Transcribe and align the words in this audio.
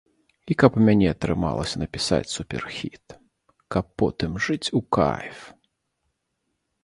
І 0.53 0.55
каб 0.61 0.77
у 0.79 0.81
мяне 0.85 1.07
атрымалася 1.15 1.81
напісаць 1.81 2.31
суперхіт, 2.35 3.05
каб 3.75 3.85
потым 4.03 4.31
жыць 4.49 4.71
у 4.79 4.81
кайф. 4.97 5.39